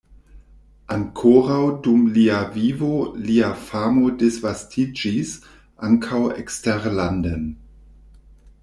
Ankoraŭ 0.93 1.57
dum 1.87 2.07
lia 2.15 2.39
vivo 2.55 2.89
lia 3.27 3.53
famo 3.67 4.09
disvastiĝis 4.23 5.37
ankaŭ 5.91 6.25
eksterlanden. 6.45 7.47